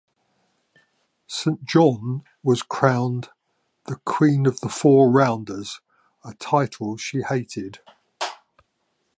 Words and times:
Saint 1.27 1.63
John 1.63 2.23
was 2.41 2.63
crowned 2.63 3.29
the 3.85 3.97
"Queen 3.97 4.47
of 4.47 4.59
the 4.61 4.67
Four-Rounders", 4.67 5.79
a 6.25 6.33
title 6.33 6.97
she 6.97 7.21
hated. 7.21 7.81